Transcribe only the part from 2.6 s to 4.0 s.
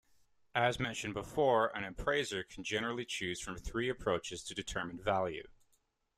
generally choose from three